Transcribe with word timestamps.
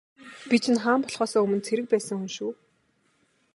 Би 0.49 0.55
чинь 0.63 0.81
хаан 0.83 0.99
болохоосоо 1.03 1.43
өмнө 1.45 1.61
цэрэг 1.67 1.85
байсан 1.91 2.17
хүн 2.19 2.31
шүү. 2.37 2.51